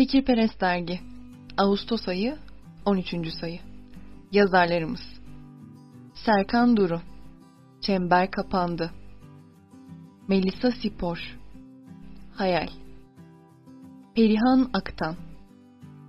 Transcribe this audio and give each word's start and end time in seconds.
Fikirperest 0.00 0.60
Dergi. 0.60 1.00
Ağustos 1.58 2.08
ayı 2.08 2.36
13. 2.84 3.34
sayı. 3.40 3.60
Yazarlarımız. 4.32 5.00
Serkan 6.14 6.76
Duru. 6.76 7.00
Çember 7.80 8.30
Kapandı. 8.30 8.90
Melisa 10.28 10.70
Sipor 10.70 11.38
Hayal. 12.34 12.68
Perihan 14.14 14.70
Aktan. 14.72 15.16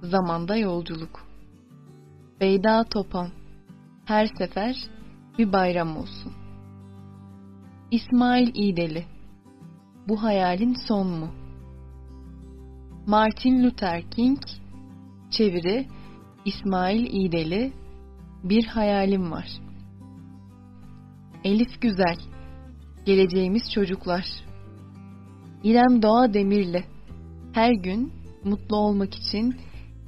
Zamanda 0.02 0.55
Yolculuk. 0.55 1.28
Beyda 2.39 2.84
Topan 2.84 3.30
Her 4.05 4.28
sefer 4.38 4.76
bir 5.38 5.54
bayram 5.54 5.98
olsun. 5.98 6.34
İsmail 7.92 8.52
İdeli. 8.55 9.05
Bu 10.08 10.23
hayalin 10.23 10.76
son 10.88 11.08
mu? 11.08 11.41
Martin 13.07 13.63
Luther 13.63 14.04
King 14.11 14.39
Çeviri 15.31 15.88
İsmail 16.45 17.13
İdeli 17.13 17.73
Bir 18.43 18.66
hayalim 18.66 19.31
var. 19.31 19.48
Elif 21.43 21.81
Güzel 21.81 22.17
Geleceğimiz 23.05 23.63
çocuklar 23.73 24.26
İrem 25.63 26.02
Doğa 26.02 26.34
Demirli 26.34 26.84
Her 27.53 27.71
gün 27.71 28.13
mutlu 28.43 28.76
olmak 28.76 29.15
için 29.15 29.55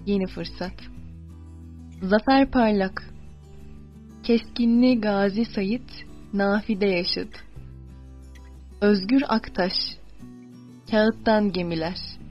yeni 0.05 0.27
fırsat. 0.27 0.75
Zafer 2.01 2.51
Parlak 2.51 3.13
Keskinli 4.23 5.01
Gazi 5.01 5.45
Sayit 5.45 6.05
Nafide 6.33 6.87
yaşadı. 6.87 7.37
Özgür 8.81 9.21
Aktaş 9.27 9.73
Kağıttan 10.91 11.51
Gemiler 11.51 12.22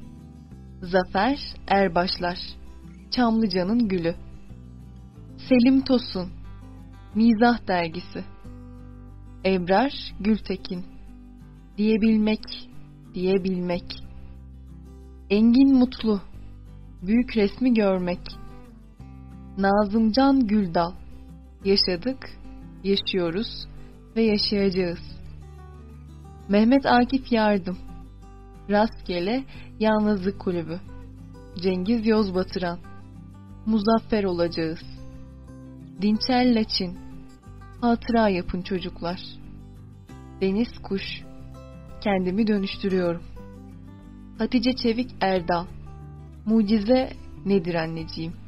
Zafer 0.82 1.38
Erbaşlar 1.68 2.38
Çamlıca'nın 3.10 3.88
Gülü. 3.88 4.14
Selim 5.48 5.84
Tosun 5.84 6.29
Mizah 7.15 7.68
Dergisi. 7.68 8.24
Ebrar 9.45 10.15
Gültekin 10.20 10.84
Diyebilmek, 11.79 12.70
diyebilmek. 13.15 14.04
Engin 15.30 15.74
Mutlu 15.79 16.20
Büyük 17.02 17.37
resmi 17.37 17.74
görmek. 17.74 18.20
Nazımcan 19.59 20.46
Güldal 20.46 20.92
Yaşadık, 21.64 22.30
yaşıyoruz 22.85 23.68
ve 24.16 24.23
yaşayacağız. 24.23 25.01
Mehmet 26.48 26.87
Akif 26.87 27.32
Yardım 27.32 27.91
Rastgele 28.73 29.45
Yalnızlık 29.80 30.40
Kulübü 30.40 30.80
Cengiz 31.62 32.06
Yozbatıran 32.06 32.79
Muzaffer 33.66 34.24
olacağız. 34.24 34.80
Dinçel 36.02 36.59
Laçin 36.59 36.98
Hatıra 37.80 38.29
yapın 38.29 38.62
çocuklar. 38.62 39.20
Deniz 40.40 40.79
Kuş 40.82 41.02
Kendimi 42.01 42.46
dönüştürüyorum. 42.46 43.23
Hatice 44.38 44.73
Çevik 44.76 45.10
Erdal 45.20 45.66
Mucize 46.46 47.12
nedir 47.46 47.74
anneciğim? 47.74 48.41